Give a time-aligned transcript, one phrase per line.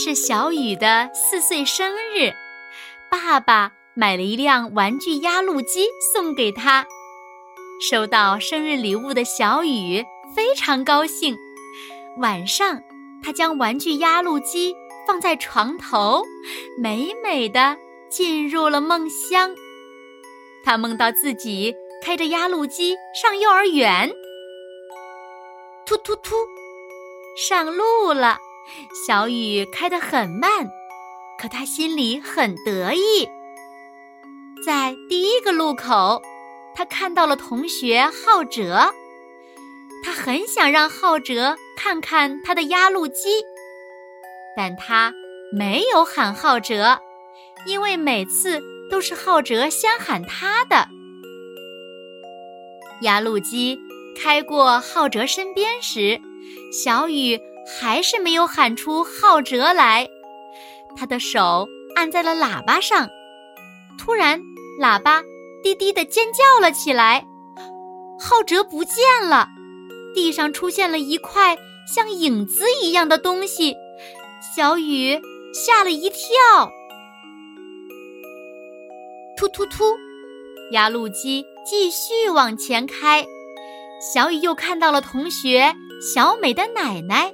[0.00, 2.32] 是小雨的四岁生日，
[3.10, 6.86] 爸爸买了一辆玩具压路机送给他。
[7.80, 10.04] 收到生日礼物的小雨
[10.36, 11.36] 非常高兴。
[12.18, 12.80] 晚上，
[13.24, 14.72] 他将玩具压路机
[15.04, 16.22] 放在床头，
[16.80, 17.76] 美美的
[18.08, 19.50] 进入了梦乡。
[20.64, 21.74] 他梦到自己
[22.04, 24.08] 开着压路机上幼儿园，
[25.84, 26.36] 突突突，
[27.36, 28.38] 上路了。
[29.06, 30.70] 小雨开得很慢，
[31.40, 33.28] 可他心里很得意。
[34.66, 36.20] 在第一个路口，
[36.74, 38.92] 他看到了同学浩哲，
[40.04, 43.28] 他很想让浩哲看看他的压路机，
[44.56, 45.12] 但他
[45.52, 47.00] 没有喊浩哲，
[47.66, 48.60] 因为每次
[48.90, 50.88] 都是浩哲先喊他的。
[53.02, 53.78] 压路机
[54.20, 56.20] 开过浩哲身边时，
[56.72, 57.40] 小雨。
[57.68, 60.08] 还是没有喊出浩哲来，
[60.96, 63.08] 他的手按在了喇叭上。
[63.98, 64.40] 突然，
[64.80, 65.22] 喇叭
[65.62, 67.26] 滴滴的尖叫了起来，
[68.18, 69.48] 浩哲不见了，
[70.14, 71.56] 地上出现了一块
[71.94, 73.76] 像影子一样的东西，
[74.56, 75.20] 小雨
[75.52, 76.70] 吓了一跳。
[79.36, 79.94] 突突突，
[80.72, 83.26] 压路机继续往前开，
[84.00, 87.32] 小雨又看到了同学小美的奶奶。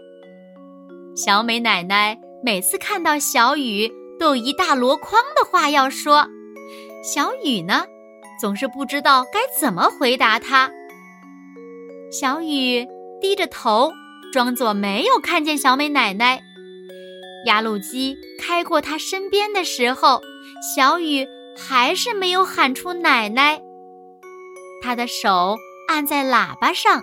[1.16, 3.88] 小美奶奶每次看到小雨，
[4.18, 6.26] 都有一大箩筐的话要说。
[7.04, 7.84] 小雨呢，
[8.40, 10.72] 总是不知道该怎么回答她。
[12.10, 12.84] 小雨
[13.20, 13.92] 低着头，
[14.32, 16.42] 装作没有看见小美奶奶。
[17.46, 20.20] 压路机开过她身边的时候，
[20.74, 21.24] 小雨
[21.56, 23.62] 还是没有喊出奶奶。
[24.82, 27.00] 她的手按在喇叭上，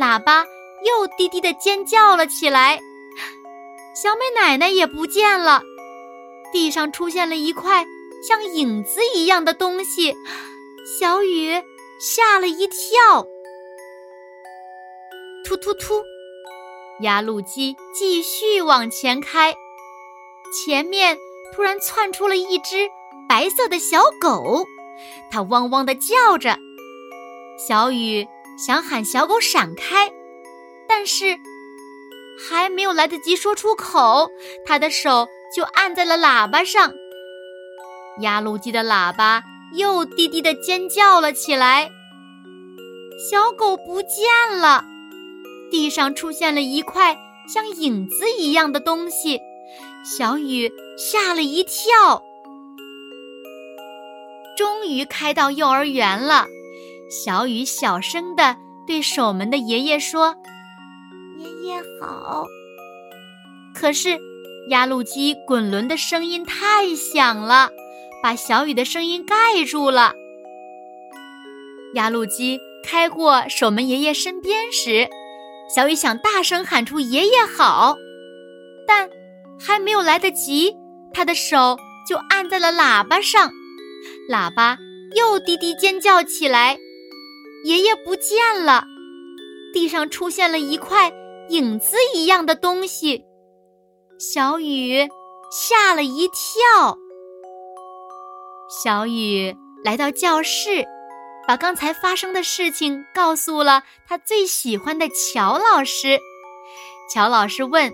[0.00, 0.42] 喇叭
[0.86, 2.80] 又低低的尖叫了起来。
[3.96, 5.62] 小美奶奶也不见了，
[6.52, 7.86] 地上出现了一块
[8.22, 10.14] 像影子一样的东西，
[11.00, 11.62] 小雨
[11.98, 13.26] 吓了一跳。
[15.46, 16.02] 突突突，
[17.00, 19.54] 压路机继续往前开，
[20.52, 21.16] 前面
[21.54, 22.90] 突然窜出了一只
[23.26, 24.66] 白色的小狗，
[25.30, 26.58] 它汪汪的叫着。
[27.66, 30.12] 小雨想喊小狗闪开，
[30.86, 31.38] 但是。
[32.38, 34.28] 还没有来得及说出口，
[34.64, 36.92] 他的手就按在了喇叭上。
[38.20, 39.42] 压路机的喇叭
[39.74, 41.90] 又低低的尖叫了起来。
[43.30, 44.84] 小狗不见了，
[45.70, 47.16] 地上出现了一块
[47.48, 49.40] 像影子一样的东西，
[50.04, 52.22] 小雨吓了一跳。
[54.56, 56.46] 终于开到幼儿园了，
[57.10, 60.36] 小雨小声的对守门的爷爷说。
[61.66, 62.46] 也好，
[63.74, 64.18] 可是
[64.68, 67.70] 压路机滚轮的声音太响了，
[68.22, 70.14] 把小雨的声音盖住了。
[71.94, 75.08] 压路机开过守门爷爷身边时，
[75.74, 77.96] 小雨想大声喊出“爷爷好”，
[78.86, 79.10] 但
[79.58, 80.76] 还没有来得及，
[81.12, 81.76] 他的手
[82.08, 83.50] 就按在了喇叭上，
[84.30, 84.78] 喇叭
[85.16, 86.78] 又滴滴尖叫起来。
[87.64, 88.84] 爷爷不见了，
[89.72, 91.12] 地上出现了一块。
[91.50, 93.24] 影子一样的东西，
[94.18, 95.08] 小雨
[95.50, 96.98] 吓了一跳。
[98.68, 100.84] 小雨来到教室，
[101.46, 106.18] 把刚才发生的事情告诉了他最喜欢的乔老师。
[107.12, 107.92] 乔老师问：“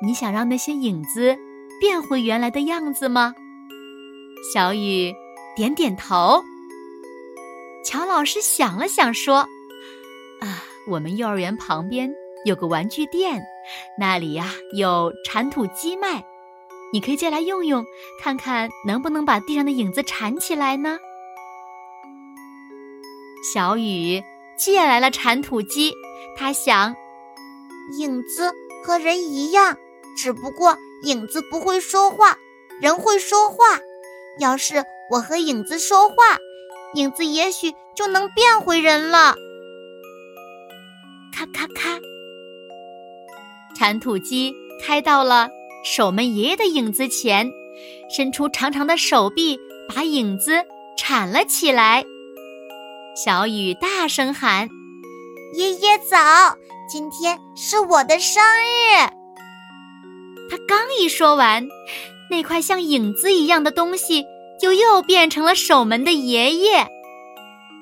[0.00, 1.36] 你想让那些影子
[1.80, 3.34] 变回原来的样子吗？”
[4.54, 5.12] 小雨
[5.56, 6.40] 点点头。
[7.84, 9.48] 乔老师想了想说：“。”
[10.88, 13.42] 我们幼儿园旁边有个玩具店，
[13.98, 16.24] 那里呀有铲土机卖，
[16.92, 17.84] 你可以借来用用，
[18.22, 20.98] 看看能不能把地上的影子铲起来呢？
[23.52, 24.22] 小雨
[24.56, 25.92] 借来了铲土机，
[26.36, 26.94] 他想，
[27.98, 28.52] 影子
[28.84, 29.76] 和人一样，
[30.16, 32.38] 只不过影子不会说话，
[32.80, 33.56] 人会说话。
[34.38, 36.14] 要是我和影子说话，
[36.94, 39.34] 影子也许就能变回人了。
[41.36, 42.00] 咔咔咔，
[43.76, 45.50] 铲土机开到了
[45.84, 47.52] 守门爷爷的影子前，
[48.08, 50.64] 伸出长长的手臂，把影子
[50.96, 52.02] 铲了起来。
[53.14, 54.66] 小雨大声喊
[55.58, 56.56] ：“爷爷早！
[56.90, 59.04] 今天是我的生日！”
[60.48, 61.68] 他刚一说完，
[62.30, 64.24] 那块像影子一样的东西
[64.58, 66.88] 就又变成了守门的爷爷。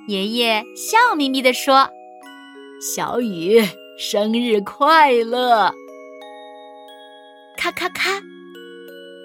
[0.08, 1.88] 爷爷笑眯眯地说
[2.80, 3.62] ：“小雨，
[3.98, 5.72] 生日快乐！”
[7.56, 8.20] 咔咔咔，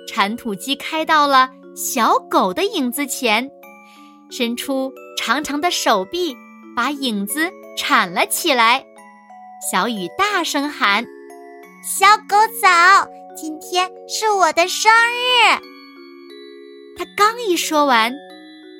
[0.08, 3.50] 铲土机开到了小狗的影子前，
[4.30, 6.36] 伸出长长的手臂，
[6.76, 8.86] 把影子铲了起来。
[9.72, 11.06] 小雨大声喊
[11.84, 13.08] ：“小狗早！
[13.36, 15.60] 今天是我的生日！”
[16.98, 18.14] 他刚一说完。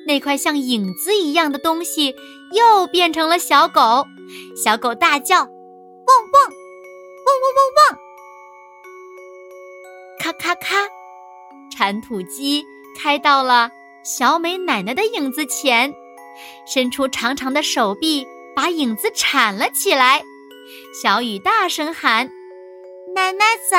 [0.06, 2.14] 那块像影子一样的东西
[2.52, 4.06] 又变成了小狗，
[4.56, 6.42] 小狗大叫：“汪汪，
[7.26, 7.98] 汪汪汪汪！”
[10.18, 10.88] 咔咔咔，
[11.74, 12.64] 铲土机
[12.98, 13.70] 开到了
[14.04, 15.94] 小美奶奶的影子前，
[16.66, 20.22] 伸出长长的手臂，把影子铲了起来。
[21.02, 22.30] 小雨大声喊
[23.14, 23.76] ：“奶奶早！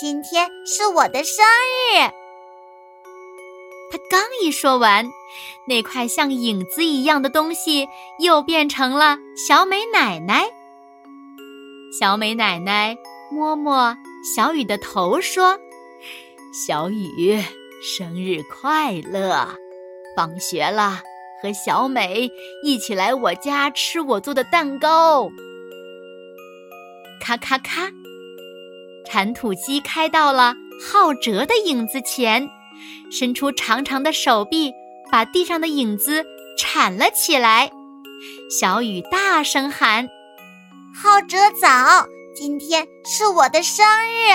[0.00, 2.10] 今天是我的生日！”
[3.94, 5.08] 他刚一说完。
[5.68, 7.86] 那块像影子一样的东西
[8.18, 10.46] 又变成了小美奶奶。
[11.96, 12.96] 小美奶奶
[13.30, 13.96] 摸摸
[14.34, 15.56] 小雨的头，说
[16.66, 17.40] ：“小雨，
[17.80, 19.46] 生日快乐！
[20.16, 21.00] 放学了，
[21.40, 22.28] 和小美
[22.64, 25.30] 一起来我家吃我做的蛋糕。”
[27.22, 27.92] 咔咔咔，
[29.06, 32.48] 铲土机开到了浩哲的影子前，
[33.10, 34.72] 伸出长长的手臂。
[35.12, 36.24] 把地上的影子
[36.58, 37.70] 铲了起来，
[38.50, 40.08] 小雨大声喊
[40.92, 42.08] ：“浩哲早！
[42.34, 44.32] 今天是我的生日！”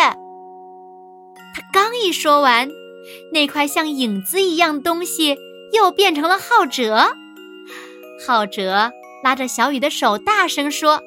[1.54, 2.70] 他刚一说完，
[3.34, 5.36] 那块像影子一样东西
[5.74, 7.10] 又变成了浩哲。
[8.26, 11.02] 浩哲拉着小雨的手，大声说：“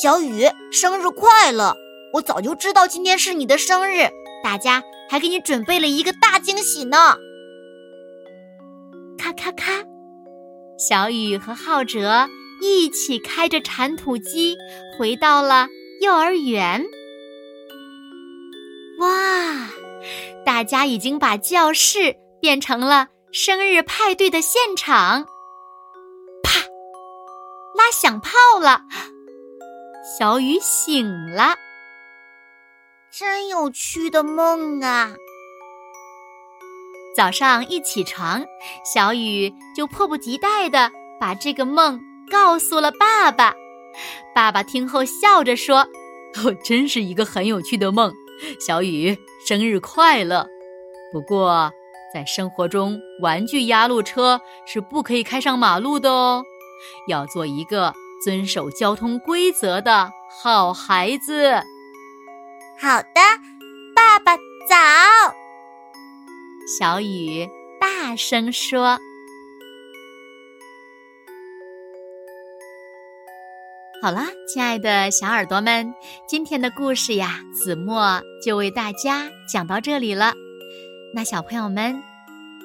[0.00, 1.76] 小雨，生日快乐！
[2.12, 4.10] 我早就知道今天是你的生日，
[4.44, 7.18] 大家还给你准备了一个大惊喜呢。”
[9.20, 9.84] 咔咔咔，
[10.78, 12.26] 小雨和浩哲
[12.62, 14.56] 一起开着铲土机
[14.96, 15.68] 回到了
[16.00, 16.82] 幼儿园。
[19.00, 19.68] 哇，
[20.46, 25.26] 大家已经把教室变成了生日派对的现场。
[26.42, 26.60] 啪，
[27.76, 28.80] 拉响炮了，
[30.18, 31.54] 小雨醒了。
[33.12, 35.12] 真有趣的梦啊！
[37.14, 38.42] 早上一起床，
[38.82, 42.00] 小雨就迫不及待地把这个梦
[42.30, 43.54] 告诉了爸爸。
[44.34, 45.86] 爸爸听后笑着说
[46.42, 48.10] ：“哦，真是一个很有趣的梦。
[48.58, 49.14] 小雨，
[49.46, 50.48] 生日快乐！
[51.12, 51.70] 不过，
[52.14, 56.42] 在生活中，玩具压路车是不可以开上马路的哦。
[57.08, 57.92] 要做一个
[58.24, 60.10] 遵守交通规则的
[60.42, 61.62] 好孩子。”
[62.82, 63.06] 好的，
[63.94, 64.36] 爸爸
[64.68, 64.74] 早。
[66.66, 67.48] 小雨
[67.80, 68.98] 大声说
[74.02, 75.94] ：“好了，亲爱的小耳朵们，
[76.26, 80.34] 今天的故事呀，子墨就为大家讲到这里了。
[81.14, 82.02] 那小朋友们，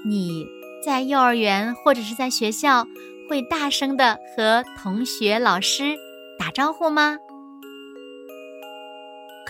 [0.03, 0.47] 你
[0.83, 2.87] 在幼儿园或者是在学校，
[3.29, 5.95] 会大声的和同学、老师
[6.39, 7.19] 打招呼吗？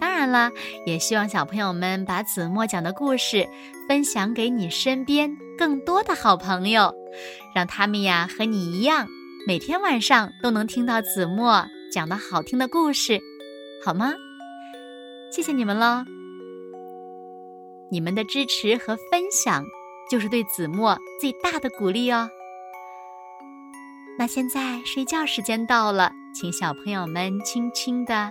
[0.00, 0.50] 当然了，
[0.86, 3.48] 也希望小朋友们把子墨讲的故事
[3.88, 6.94] 分享给你身边更多的好朋友，
[7.54, 9.08] 让他们呀和你一样，
[9.46, 13.20] 每天晚上都能听到子墨讲的好听的故事，
[13.84, 14.14] 好吗？
[15.32, 16.04] 谢谢你们喽！
[17.90, 19.64] 你们的支持和分享
[20.10, 22.28] 就是对子墨最大的鼓励哦。
[24.18, 28.30] 那现在睡觉时间到了，请小朋友们轻轻的。